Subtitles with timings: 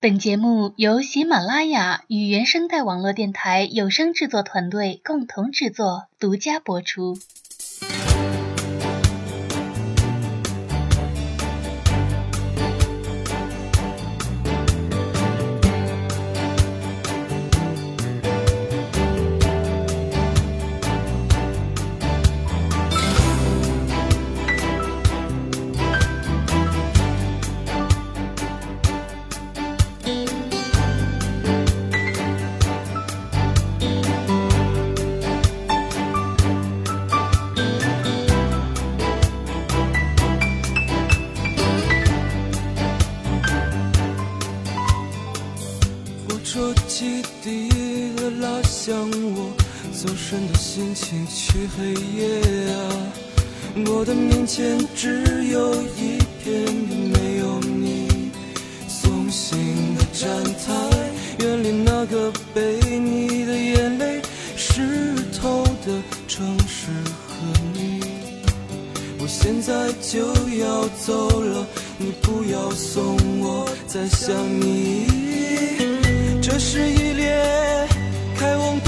[0.00, 7.18] 本节目由喜马拉雅与原声带网络电台有声制作团队共同制作，独家播出。
[50.78, 52.78] 心情去黑夜啊！
[53.88, 58.30] 我的面前只有一片没有你
[58.86, 59.58] 送行
[59.96, 60.72] 的站台，
[61.40, 64.22] 远离那个被你的眼泪
[64.56, 66.92] 湿透的城市
[67.26, 67.34] 和
[67.72, 68.00] 你。
[69.18, 70.28] 我现在就
[70.60, 75.08] 要走了，你不要送我，再想你。
[76.40, 77.88] 这是一列
[78.36, 78.78] 开往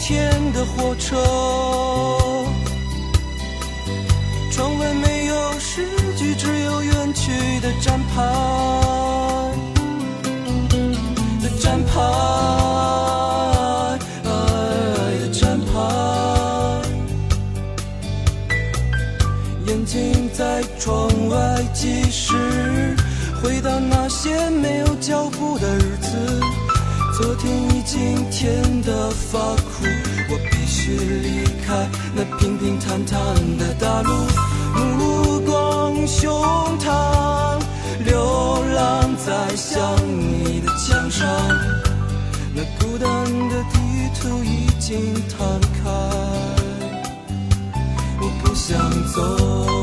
[0.00, 1.16] 天的火车，
[4.50, 8.14] 窗外没有诗句，只有远去的站牌。
[11.42, 11.92] 的站牌
[15.20, 15.70] 的站牌，
[19.66, 22.96] 眼睛在窗外计时，
[23.42, 26.39] 回到那些没有脚步的日子。
[27.20, 29.84] 昨天已经甜得发苦，
[30.30, 33.18] 我必须离开那平平坦坦
[33.58, 34.10] 的大陆，
[34.96, 36.32] 目光胸
[36.78, 37.60] 膛，
[38.06, 39.78] 流浪在想
[40.18, 41.28] 你的墙上，
[42.54, 43.10] 那孤单
[43.50, 43.78] 的地
[44.18, 45.90] 图已经摊开，
[48.18, 48.78] 我不想
[49.12, 49.79] 走。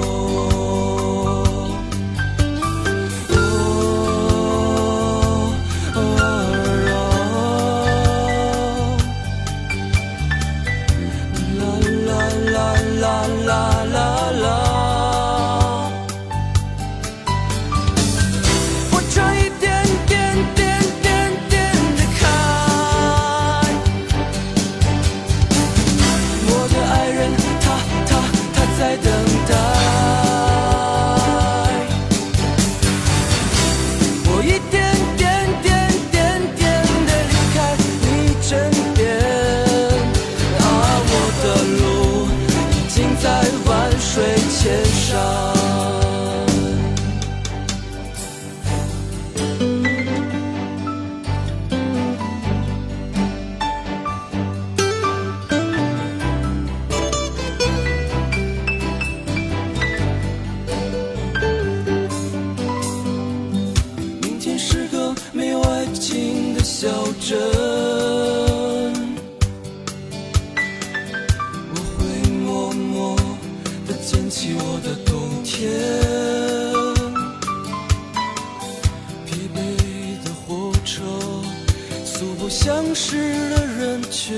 [82.47, 83.17] 头相识
[83.49, 84.33] 的人群，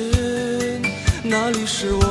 [1.22, 2.02] 那里是我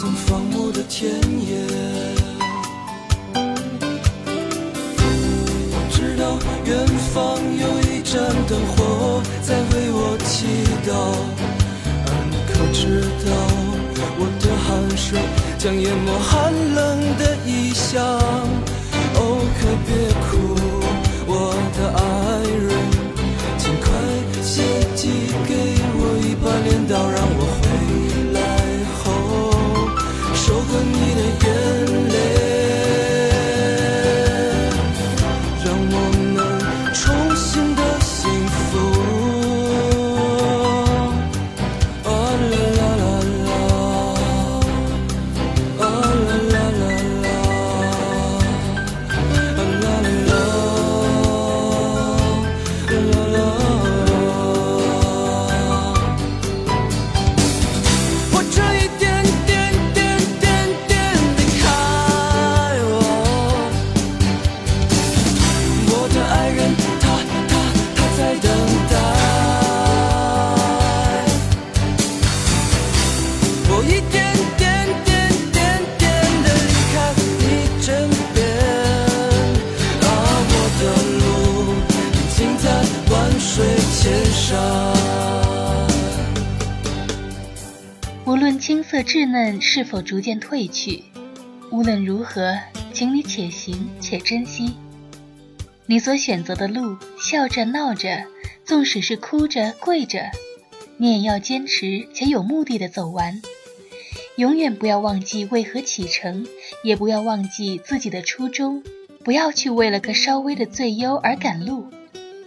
[0.00, 1.60] 曾放牧的田野。
[5.68, 10.46] 我知道远方有一盏灯火在为我祈
[10.88, 10.90] 祷，
[12.06, 12.80] 而你可知
[13.26, 13.30] 道
[14.16, 15.20] 我的汗水
[15.58, 16.30] 将淹没寒
[16.74, 16.78] 冷
[17.18, 18.02] 的异乡？
[19.14, 19.92] 哦，可别。
[89.74, 91.02] 是否逐渐褪去，
[91.70, 92.58] 无论如何，
[92.92, 94.74] 请你且行且珍惜。
[95.86, 98.26] 你所选择的路，笑着闹着，
[98.66, 100.30] 纵使是哭着跪着，
[100.98, 103.40] 你也要坚持且有目的的走完。
[104.36, 106.46] 永远不要忘记为何启程，
[106.84, 108.84] 也不要忘记自己的初衷。
[109.24, 111.86] 不要去为了个稍微的最优而赶路，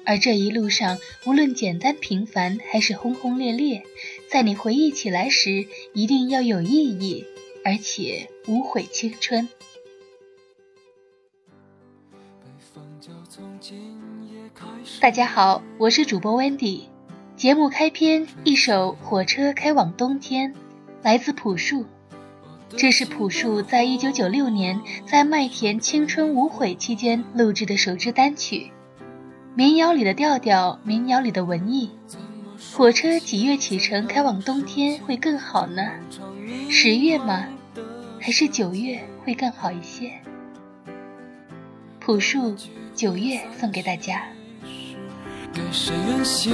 [0.06, 3.82] 而这一路上，无论简单平凡还是轰轰烈烈，
[4.32, 7.26] 在你回忆起来时，一定要有意义，
[7.64, 9.48] 而且无悔青春。
[15.00, 16.82] 大家好，我是主播 Wendy。
[17.36, 20.54] 节目开篇，一首《火车开往冬天》，
[21.02, 21.86] 来自朴树。
[22.70, 28.72] 这是朴树在一九九六年在麦田青春无悔期间录制的首支单曲。
[29.54, 31.92] 民谣里的调调，民谣里的文艺。
[32.74, 35.82] 火车几月启程开往冬天会更好呢？
[36.70, 37.46] 十月吗？
[38.20, 40.12] 还是九月会更好一些？
[42.00, 42.56] 朴树，
[42.94, 44.24] 九月送给大家。
[45.72, 46.52] 谁远行，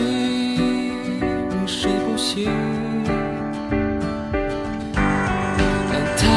[1.66, 2.46] 谁不行？
[6.16, 6.30] 正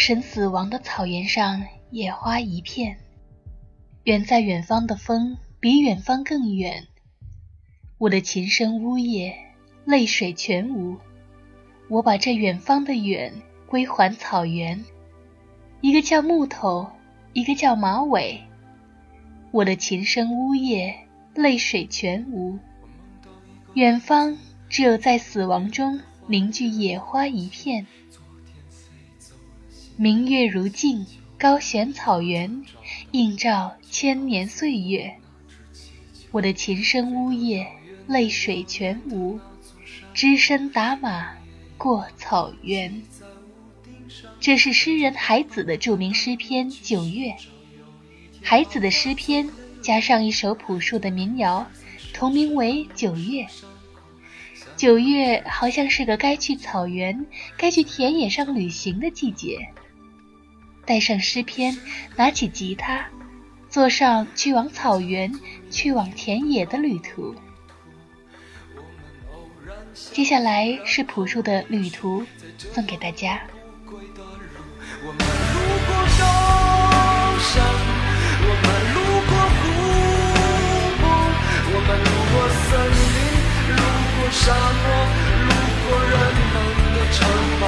[0.00, 2.96] 神死亡的草原上，野花一片。
[4.04, 6.86] 远在远方的风，比远方更远。
[7.98, 9.34] 我的琴声呜咽，
[9.84, 10.96] 泪水全无。
[11.88, 13.30] 我把这远方的远
[13.66, 14.82] 归还草原。
[15.82, 16.88] 一个叫木头，
[17.34, 18.40] 一个叫马尾。
[19.50, 20.94] 我的琴声呜咽，
[21.34, 22.58] 泪水全无。
[23.74, 24.38] 远方
[24.70, 27.86] 只有在死亡中凝聚野花一片。
[30.02, 31.04] 明月如镜，
[31.38, 32.64] 高悬草原，
[33.10, 35.14] 映照千年岁月。
[36.30, 37.66] 我的琴声呜咽，
[38.06, 39.38] 泪水全无。
[40.14, 41.34] 只身打马
[41.76, 43.02] 过草原。
[44.40, 47.32] 这是诗人海子的著名诗篇《九月》。
[48.42, 49.50] 海子的诗篇
[49.82, 51.70] 加上一首朴树的民谣，
[52.14, 53.42] 同名为《九月》。
[54.78, 57.26] 九月好像是个该去草原、
[57.58, 59.68] 该去田野上旅行的季节。
[60.90, 61.78] 带上诗篇，
[62.16, 63.06] 拿起吉他，
[63.68, 65.32] 坐上去往草原、
[65.70, 67.32] 去往田野的旅途。
[69.94, 72.22] 接下来是朴树的《旅途》，
[72.74, 73.40] 送给大家。
[73.86, 75.22] 我们
[75.54, 76.26] 路过高
[77.38, 77.62] 山，
[78.42, 78.98] 我们路
[79.30, 79.62] 过湖
[80.98, 81.06] 泊，
[81.70, 82.34] 我们路过
[82.66, 82.68] 森
[83.14, 83.16] 林，
[83.78, 83.78] 路
[84.16, 84.42] 过沙
[84.74, 84.84] 漠，
[85.46, 85.54] 路
[85.86, 86.18] 过人
[86.50, 86.58] 们
[86.94, 87.16] 的城
[87.60, 87.62] 堡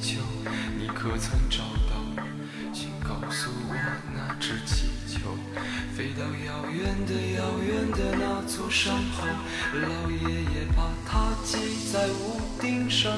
[0.00, 0.20] 气球
[0.78, 1.58] 你可曾找
[1.88, 2.22] 到
[2.72, 3.74] 请告诉我
[4.14, 5.18] 那只气球
[5.96, 9.26] 飞到遥远的遥远的那座山后
[9.74, 11.58] 老爷爷把它系
[11.92, 13.12] 在屋顶上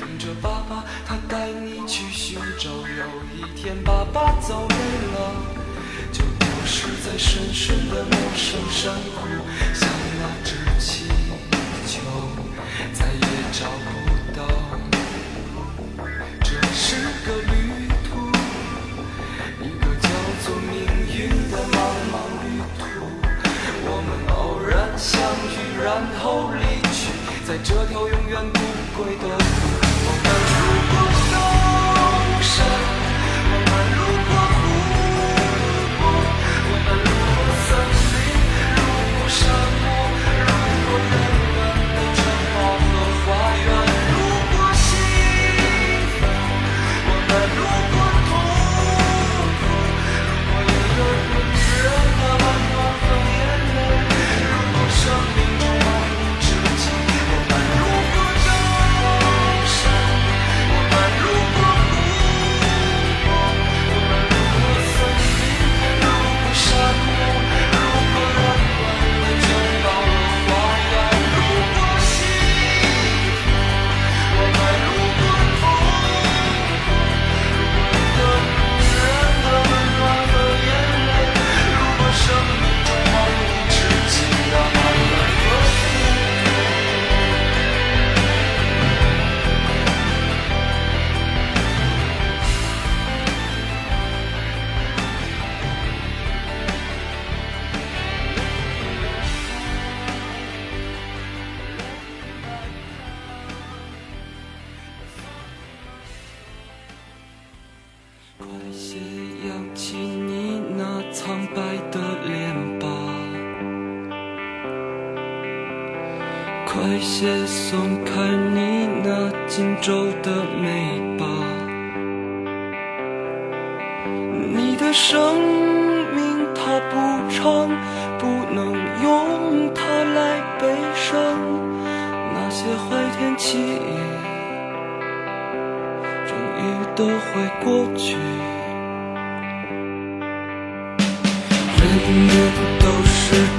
[0.00, 4.76] 等着爸爸他带你去寻找有一天爸爸走累
[5.12, 5.32] 了
[6.12, 9.28] 就丢失在深深的陌生山谷
[9.72, 11.06] 像那只气
[11.86, 12.00] 球
[12.92, 13.22] 再也
[13.52, 13.87] 找
[26.00, 27.10] 然后离去
[27.44, 29.67] 在这条永远不归的路。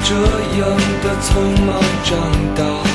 [0.09, 2.88] 这样的匆忙长大，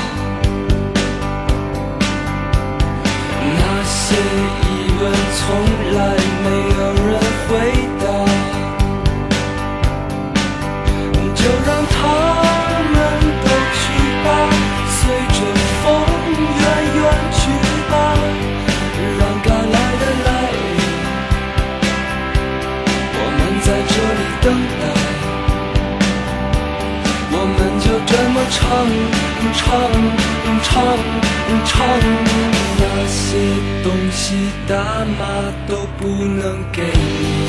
[32.79, 33.39] 那些
[33.83, 34.75] 东西大
[35.19, 35.23] 妈
[35.69, 37.47] 都不能给你，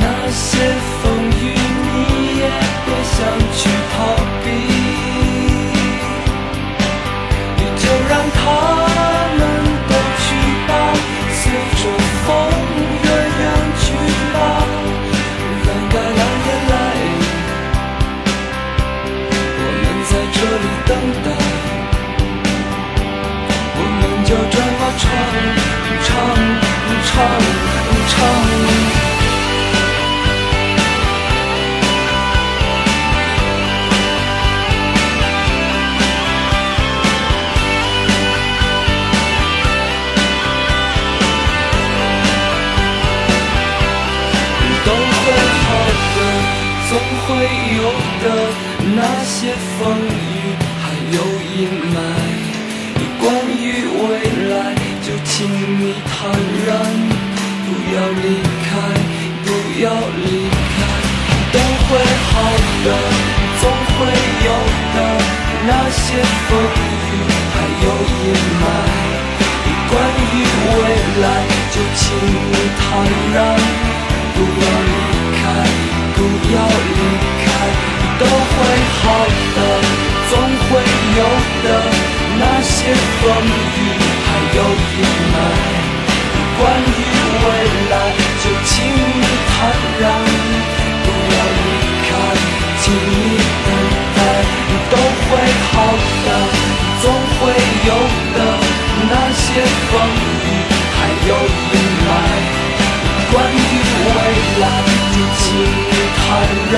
[0.00, 0.42] 那些
[1.02, 1.02] 风
[1.40, 1.42] 雨
[1.84, 1.94] 你
[2.38, 2.42] 也
[2.84, 3.18] 别想
[3.56, 3.60] 去
[65.70, 66.02] 那些
[66.48, 67.12] 风雨
[67.54, 68.62] 还有阴霾，
[69.88, 70.34] 关于
[70.66, 70.78] 未
[71.22, 71.24] 来，
[71.70, 72.82] 就请你坦
[73.32, 73.38] 然。
[74.34, 74.92] 不要离
[75.38, 75.42] 开，
[76.16, 76.18] 不
[76.54, 77.00] 要离
[77.42, 77.46] 开，
[78.18, 78.54] 都会
[78.98, 79.02] 好
[79.56, 79.58] 的，
[80.28, 80.32] 总
[80.66, 80.70] 会
[81.18, 81.20] 有
[81.62, 81.66] 的。
[82.40, 82.74] 那些
[83.20, 83.22] 风
[83.76, 83.78] 雨
[84.26, 84.58] 还有
[84.96, 84.98] 阴
[85.32, 85.36] 霾，
[86.58, 87.00] 关于
[87.44, 87.48] 未
[87.90, 87.92] 来，
[88.42, 89.54] 就请你坦
[90.00, 90.29] 然。
[95.72, 95.74] 好
[96.26, 96.28] 的，
[97.00, 97.04] 总
[97.38, 97.40] 会
[97.86, 97.90] 有
[98.34, 98.38] 的。
[99.02, 100.46] 那些风雨
[100.92, 101.30] 还有
[101.70, 101.74] 阴
[102.06, 102.08] 霾。
[103.32, 103.56] 关于
[104.04, 104.08] 未
[104.60, 104.62] 来，
[105.12, 106.20] 就请你坦
[106.70, 106.74] 然，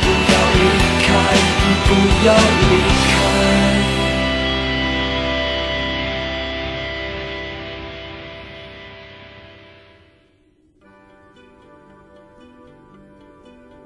[0.00, 0.58] 不要离
[1.04, 1.06] 开，
[1.86, 1.90] 不
[2.26, 2.62] 要离
[3.04, 3.12] 开。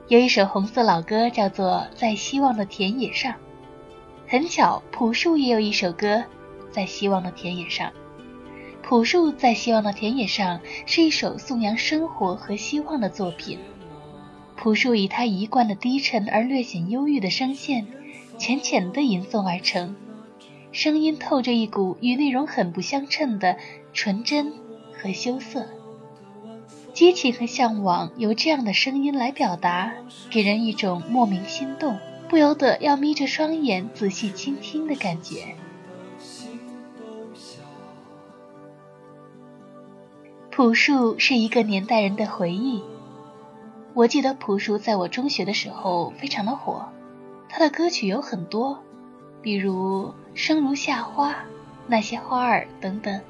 [0.09, 3.33] 有一首红色老歌叫做《在希望的田野上》，
[4.33, 6.17] 很巧，朴树也有一首歌
[6.71, 7.91] 《在希望的田野上》。
[8.83, 13.59] 朴树在希望的田野上是一首颂扬生活和希望的作品。
[14.57, 17.87] 朴树以他一贯的低沉而略显忧郁的声线，
[18.39, 19.97] 浅浅地吟诵而成，
[20.73, 23.59] 声音透着一股与内容很不相称的
[23.93, 24.55] 纯真
[24.95, 25.67] 和羞涩。
[26.95, 29.93] 激情和向往由这样的声音来表达，
[30.31, 31.99] 给人一种莫名心动，
[32.33, 35.55] 不由得要眯着双眼仔细倾听的感觉。
[40.51, 42.83] 朴树是一个年代人的回忆。
[43.93, 46.89] 我记得朴树在我中学的时候非常的火，
[47.51, 48.83] 他的歌曲有很多，
[49.43, 51.33] 比如《生如夏花》
[51.87, 53.21] 《那些花儿》等等。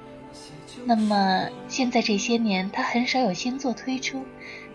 [0.84, 4.22] 那么现在这些年，他很少有新作推出，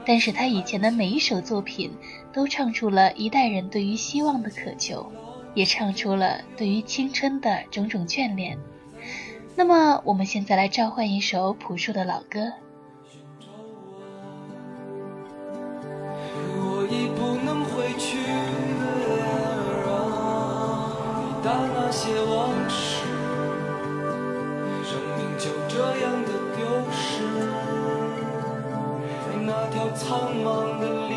[0.05, 1.93] 但是他以前的每一首作品
[2.37, 5.11] 都唱出了一代人对于希望的渴求，
[5.55, 8.59] 也唱出了对于青春的种种眷恋。
[9.55, 12.53] 那么，我们现在来召唤一首朴树的老歌。
[16.59, 18.19] 我已不能回去
[19.81, 19.89] 回
[21.43, 23.01] 答那些往事，
[24.83, 27.25] 生命就这样的丢失，
[29.25, 31.16] 在那条苍茫的路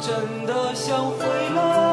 [0.00, 1.85] 真的想回来。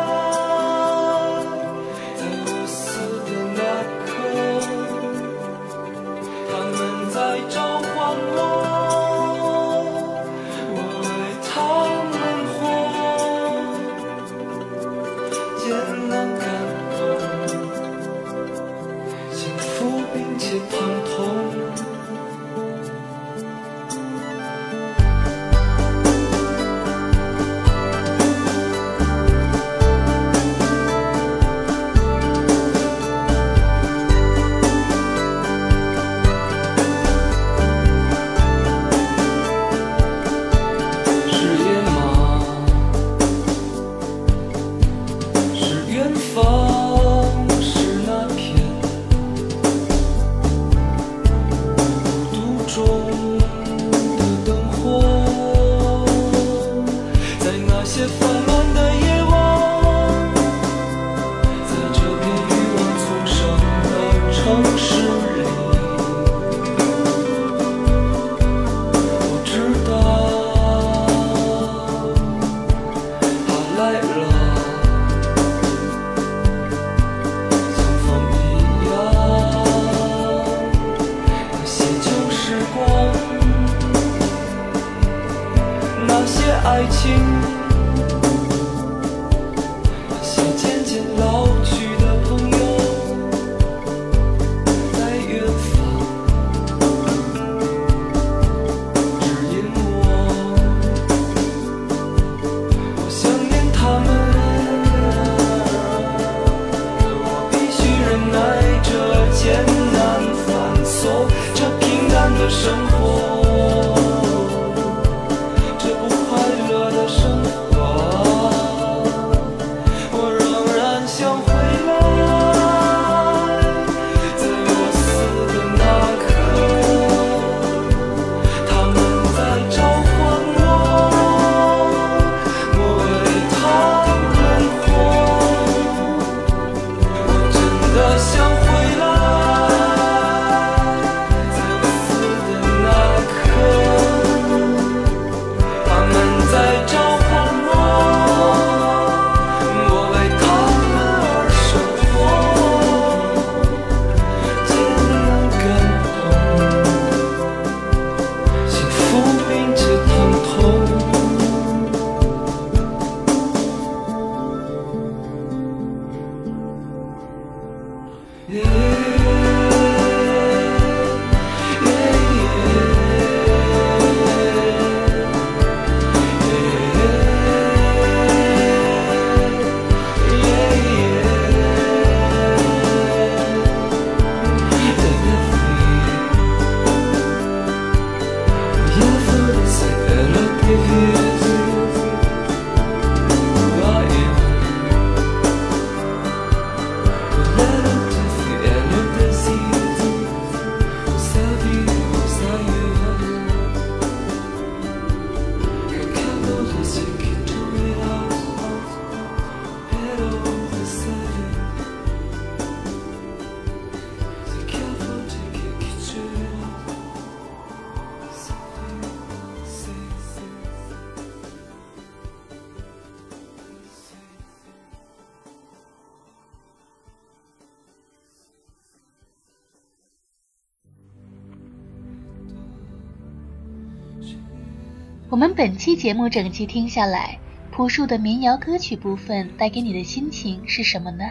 [235.34, 237.40] 我们本期节目整期听下来，
[237.72, 241.26] 朴树的民谣歌曲部分带给你的心情是什么呢？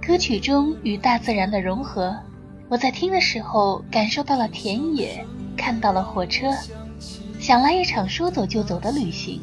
[0.00, 2.16] 歌曲中与大自然的融合，
[2.68, 5.26] 我在听的时候感受到了田野，
[5.56, 6.52] 看到了火车，
[7.40, 9.40] 想来一场说走就走的旅行。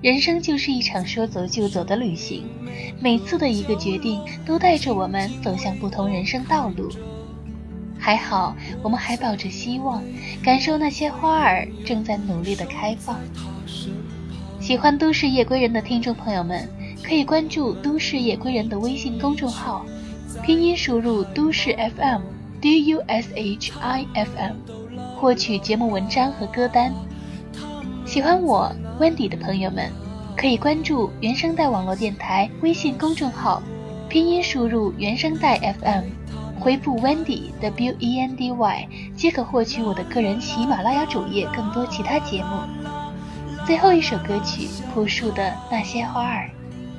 [0.00, 2.46] 人生就是一场说走就走的旅行，
[3.00, 6.90] 每次的一个决定都带着我们走向不同人生道路。
[8.04, 10.04] 还好，我们还抱着希望，
[10.42, 13.18] 感受那些花儿正在努力的开放。
[14.60, 16.68] 喜欢都市夜归人的听众朋友们，
[17.02, 19.86] 可以关注都市夜归人的微信公众号，
[20.42, 22.20] 拼音输入都市 FM
[22.60, 24.56] D U S H I F M，
[25.16, 26.92] 获取节目文章和歌单。
[28.04, 29.90] 喜欢我 Wendy 的朋友们，
[30.36, 33.62] 可以关注原声带网络电台微信公众号，
[34.10, 36.04] 拼音输入原声带 FM。
[36.58, 42.50] 回复 Wendy W E N D Y 即可获取我的个人喜马拉雅主页更多其他节目。
[43.66, 46.50] 最后一首歌曲朴树的那些花儿，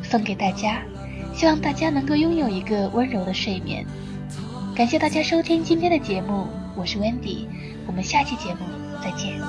[0.01, 0.81] 送给大家，
[1.33, 3.85] 希望大家能够拥有一个温柔的睡眠。
[4.75, 7.47] 感谢大家收听今天的节目，我是 Wendy，
[7.87, 8.61] 我们下期节目
[9.01, 9.39] 再见。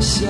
[0.00, 0.28] 笑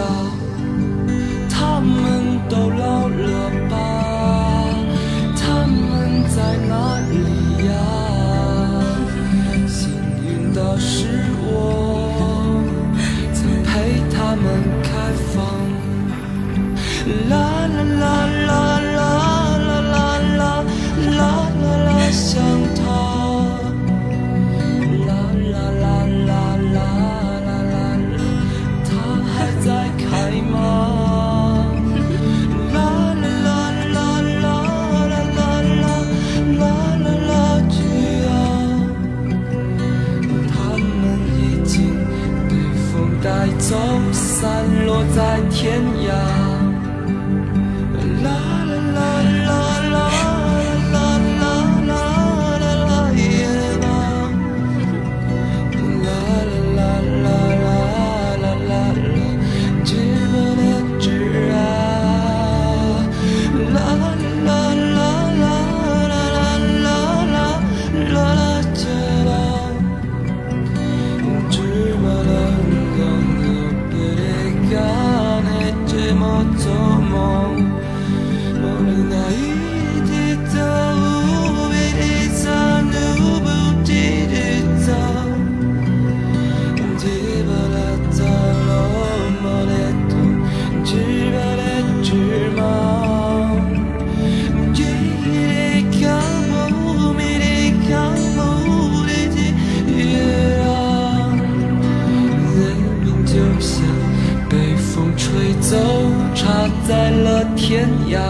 [106.47, 108.21] 他在了天涯，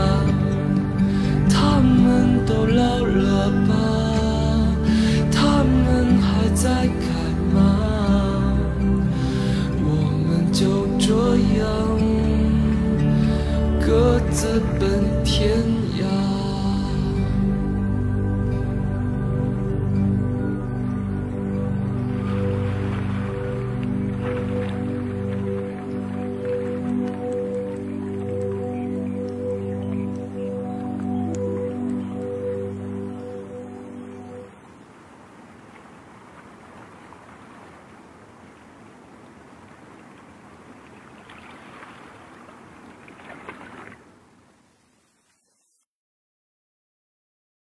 [1.51, 3.86] 他们都老了吧？